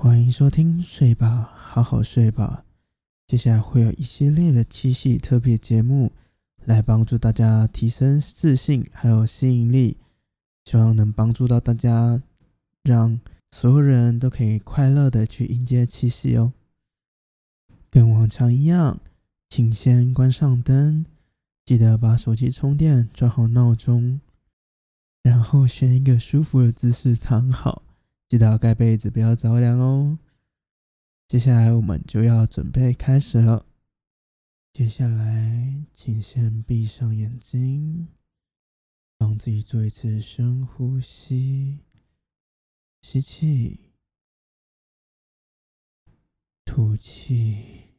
[0.00, 2.64] 欢迎收听《睡吧，好好睡吧》。
[3.26, 6.12] 接下来会有一系列的七夕特别节目，
[6.64, 9.96] 来帮助大家提升自信还有吸引力，
[10.66, 12.22] 希望能帮助到大家，
[12.84, 13.18] 让
[13.50, 16.52] 所有人都可以快乐的去迎接七夕哦。
[17.90, 19.00] 跟往常一样，
[19.50, 21.04] 请先关上灯，
[21.64, 24.20] 记得把手机充电，装好闹钟，
[25.24, 27.82] 然后选一个舒服的姿势躺好。
[28.28, 30.18] 记得要盖被子，不要着凉哦。
[31.26, 33.64] 接下来我们就要准备开始了。
[34.72, 38.08] 接下来，请先闭上眼睛，
[39.18, 41.78] 让自己做一次深呼吸，
[43.00, 43.92] 吸气，
[46.64, 47.94] 吐气。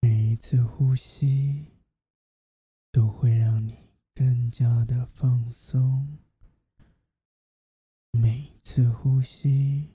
[0.00, 1.66] 每一次呼吸
[2.92, 6.18] 都会让你更加的放松。
[8.12, 9.94] 每一次呼吸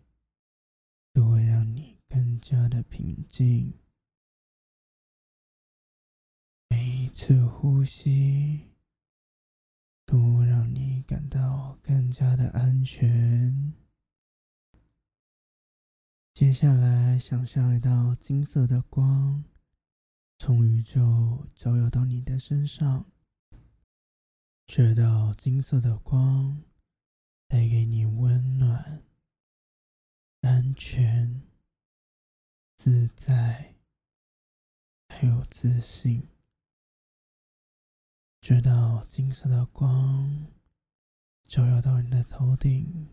[1.13, 3.73] 都会让你更加的平静，
[6.69, 8.71] 每一次呼吸
[10.05, 13.73] 都让你感到更加的安全。
[16.33, 19.43] 接下来，想象一道金色的光
[20.37, 23.05] 从宇宙照耀到你的身上，
[24.67, 26.61] 这道金色的光。
[27.47, 29.03] 带给你温暖、
[30.41, 31.41] 安全、
[32.75, 33.75] 自在，
[35.07, 36.27] 还有自信。
[38.41, 40.47] 这道金色的光
[41.43, 43.07] 照耀到你的头顶，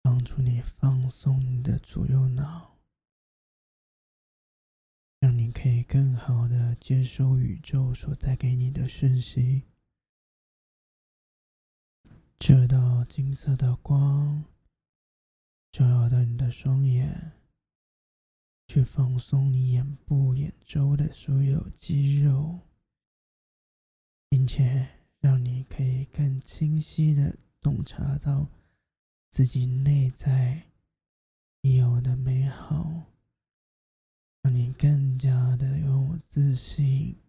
[0.00, 2.78] 帮助你放松你的左右脑，
[5.18, 9.71] 让你可以更好的接收宇宙所带给你的讯息。
[12.44, 14.44] 这道金色的光
[15.70, 17.34] 照耀到你的双眼，
[18.66, 22.58] 去放松你眼部、眼周的所有肌肉，
[24.28, 24.88] 并且
[25.20, 28.48] 让你可以更清晰的洞察到
[29.30, 30.62] 自己内在
[31.60, 33.04] 已有的美好，
[34.42, 37.21] 让你更加的有自信。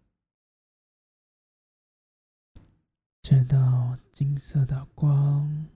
[3.26, 5.70] 这道金色的光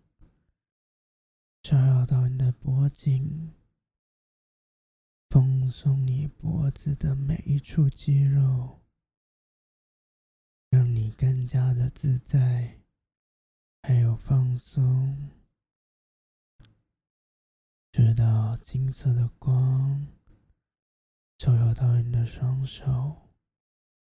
[1.63, 3.55] 照耀到你的脖颈，
[5.31, 8.83] 放松你脖子的每一处肌肉，
[10.69, 12.83] 让你更加的自在，
[13.81, 15.31] 还有放松。
[17.91, 20.07] 这道金色的光
[21.39, 23.31] 照耀到你的双手、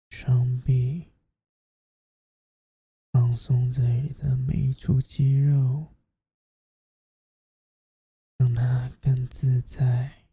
[0.09, 1.08] 双臂。
[3.12, 5.94] 放松这里的每一处肌肉，
[8.38, 10.26] 让它更自在，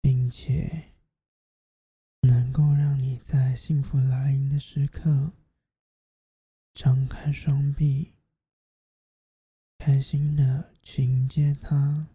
[0.00, 0.92] 并且
[2.22, 5.32] 能够让你在幸福来临的时刻
[6.74, 8.14] 张开双臂，
[9.78, 12.08] 开心的去迎接它，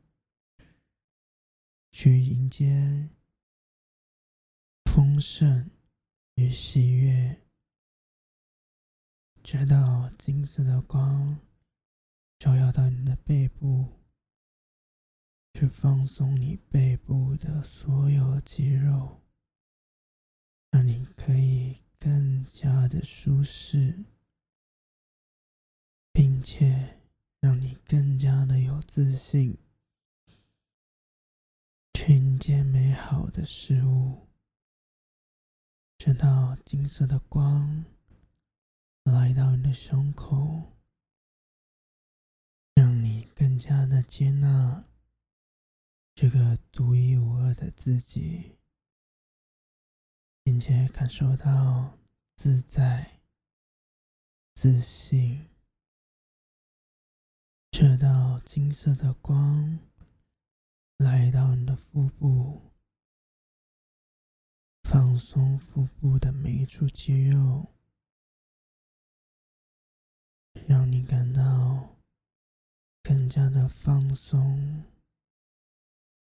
[1.90, 3.09] 去迎接
[4.86, 5.72] 丰盛
[6.36, 7.38] 与喜悦。
[9.44, 11.40] 这道金色的光
[12.40, 14.00] 照耀到你的背部，
[15.53, 19.22] 去放松你背部的所有肌肉，
[20.69, 24.06] 让你可以更加的舒适，
[26.13, 27.00] 并且
[27.40, 29.58] 让你更加的有自信，
[32.08, 34.28] 迎接美好的事物。
[35.97, 37.84] 这道金色的光。
[39.03, 40.78] 来到你的胸口，
[42.75, 44.85] 让你更加的接纳
[46.13, 48.57] 这个独一无二的自己，
[50.44, 51.97] 并且感受到
[52.35, 53.22] 自在、
[54.53, 55.47] 自信。
[57.72, 59.79] 这道金色的光
[60.97, 62.72] 来到你的腹部，
[64.84, 67.73] 放松腹部的每一处肌肉。
[70.68, 71.98] 让你感到
[73.03, 74.84] 更加的放松，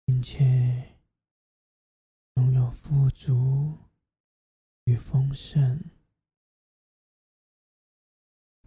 [0.05, 0.97] 并且
[2.35, 3.77] 拥有富足
[4.85, 5.91] 与丰盛。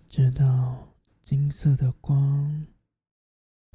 [0.09, 2.67] 直到金色的光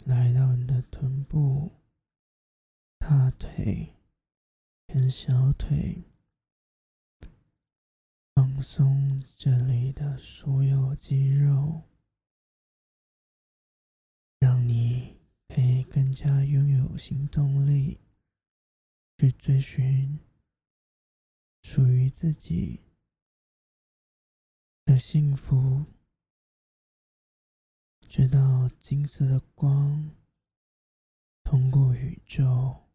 [0.05, 1.71] 来到你的臀部、
[2.97, 3.95] 大腿
[4.87, 6.10] 跟小腿。
[8.61, 11.81] 放松这里的所有肌肉，
[14.37, 17.99] 让你可以更加拥有行动力，
[19.17, 20.19] 去追寻
[21.63, 22.83] 属于自己
[24.85, 25.87] 的幸福，
[28.01, 30.15] 直到金色的光
[31.43, 32.91] 通过宇宙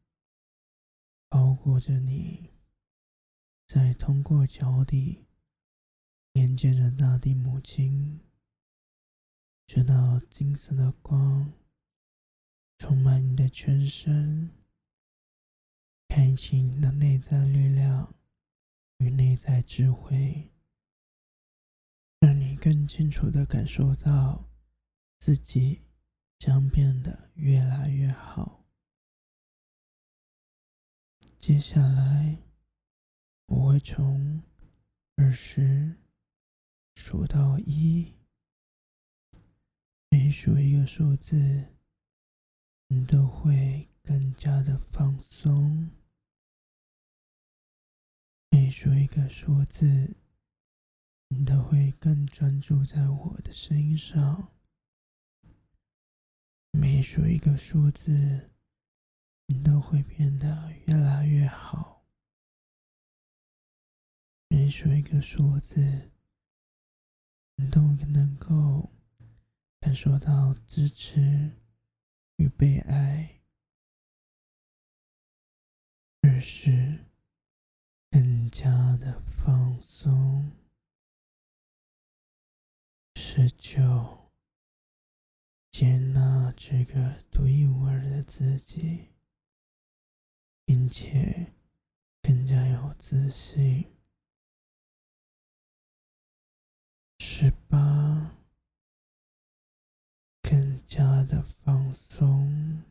[1.29, 2.53] 包裹着你，
[3.67, 5.26] 再通过脚底
[6.37, 8.21] 连接着大地母亲。
[9.67, 11.51] 直到金色的光
[12.77, 14.51] 充满你的全身，
[16.09, 18.15] 开启你的内在力量
[18.99, 20.53] 与内在智慧，
[22.21, 24.45] 让你更清楚的感受到
[25.19, 25.87] 自己
[26.39, 28.63] 将变得越来越好。
[31.39, 32.43] 接下来，
[33.47, 34.43] 我会从
[35.17, 35.97] 二十
[37.09, 38.13] 数到一。
[40.09, 41.37] 每数一个数字，
[42.89, 45.89] 你都会更加的放松；
[48.51, 50.17] 每数一个数字，
[51.29, 54.51] 你都会更专注在我的身上；
[56.73, 58.51] 每数一个数字，
[59.47, 62.05] 你都会变得越来越好；
[64.49, 66.11] 每数一个数字，
[67.71, 68.91] 都能够。
[69.79, 71.53] 感受到支持
[72.39, 73.41] 与被爱，
[76.23, 77.05] 而是
[78.11, 80.51] 更加的放松。
[83.15, 84.33] 十九，
[85.71, 89.11] 接纳这个独一无二的自己，
[90.65, 91.53] 并且
[92.21, 93.96] 更加有自信。
[97.29, 98.31] 十八。
[100.43, 102.85] 更加的放松，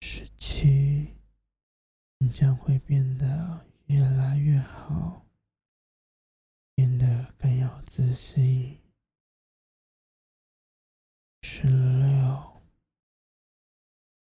[0.00, 1.14] 十七，
[2.18, 5.26] 你将会变得越来越好，
[6.74, 8.80] 变得更有自信。
[11.42, 12.62] 十六，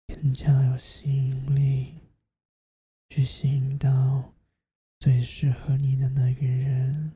[0.07, 2.01] 更加有吸引力，
[3.07, 4.33] 去吸引到
[4.99, 7.13] 最适合你的那个人。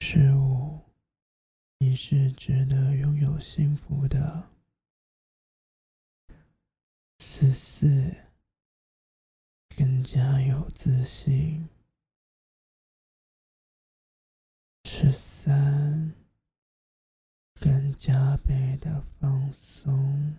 [0.00, 0.78] 十五，
[1.78, 4.50] 你是值得拥有幸福的。
[7.20, 8.14] 十四，
[9.74, 11.66] 更加有自信。
[14.84, 16.12] 十三，
[17.54, 20.36] 更加倍的放松。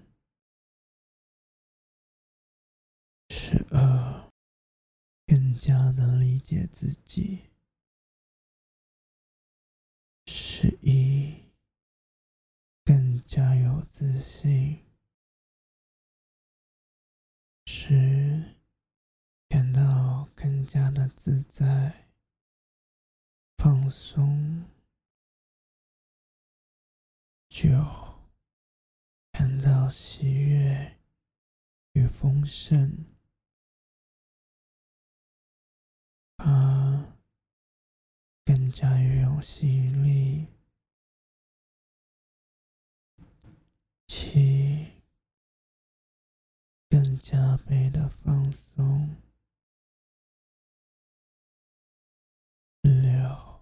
[3.29, 4.29] 十二，
[5.53, 7.51] 更加的理解自己。
[10.25, 11.43] 十一，
[12.83, 14.79] 更加有自信；
[17.67, 18.55] 十，
[19.47, 22.07] 感到更加的自在、
[23.55, 24.65] 放松；
[27.47, 27.69] 九，
[29.31, 30.97] 感到喜悦
[31.91, 33.12] 与丰盛；
[36.43, 37.15] 八。
[38.45, 40.47] 更加拥有吸引力，
[44.07, 45.01] 七，
[46.89, 49.15] 更加倍的放松，
[52.81, 53.61] 六，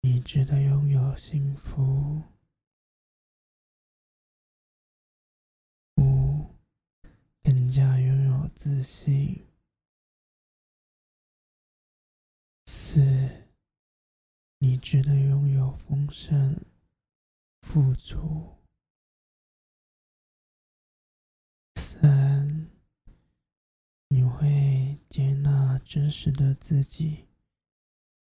[0.00, 2.24] 你值得拥有幸福，
[5.96, 6.56] 五，
[7.42, 9.46] 更加拥有自信。
[12.66, 13.46] 四，
[14.70, 16.64] 你值得拥有丰盛、
[17.60, 18.56] 富足。
[21.74, 22.70] 三，
[24.06, 27.26] 你会接纳真实的自己，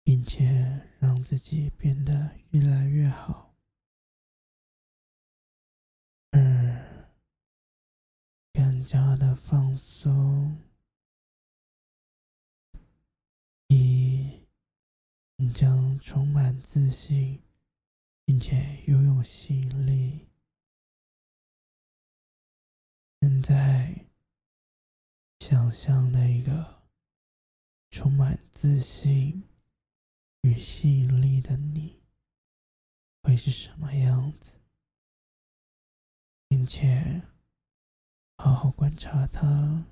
[0.04, 3.56] 并且让自己变得越来越好。
[6.32, 7.10] 二，
[8.52, 10.62] 更加的放松。
[15.38, 17.42] 你将充满自信，
[18.26, 20.28] 并且拥有吸引力。
[23.22, 24.06] 现在，
[25.40, 26.84] 想象那个
[27.90, 29.44] 充满自信
[30.42, 32.02] 与吸引力的你
[33.22, 34.58] 会是什么样子，
[36.50, 37.22] 并且
[38.38, 39.86] 好好观察他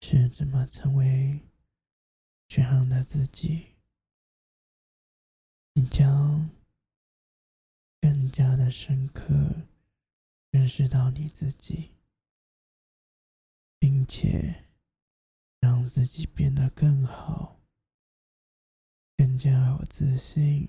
[0.00, 1.40] 是怎么成为
[2.48, 3.73] 这样的自己。
[5.76, 6.48] 你将
[8.00, 9.66] 更加的深刻
[10.50, 11.96] 认识到你自己，
[13.80, 14.66] 并且
[15.58, 17.60] 让自己变得更好，
[19.16, 20.68] 更加有自信、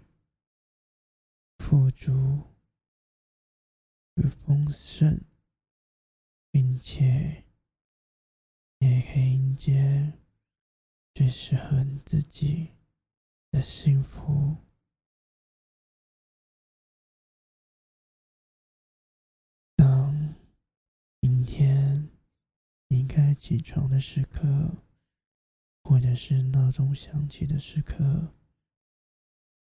[1.60, 2.56] 富足
[4.16, 5.24] 与丰盛，
[6.50, 7.46] 并且
[8.80, 10.14] 也可以迎接
[11.14, 12.72] 最适合你自己
[13.52, 14.58] 的幸福。
[23.36, 24.84] 起床的时刻，
[25.84, 28.34] 或者是闹钟响起的时刻，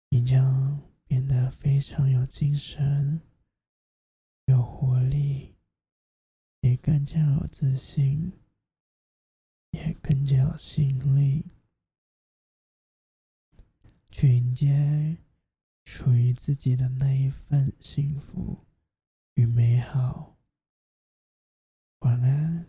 [0.08, 3.20] 你将变得非常有精神、
[4.46, 5.56] 有活力，
[6.60, 8.32] 也更加有自信，
[9.72, 11.44] 也更加有吸引力，
[14.10, 15.18] 去迎接
[15.84, 18.64] 属于自己的那一份幸福
[19.34, 20.36] 与美好。
[22.00, 22.66] 晚安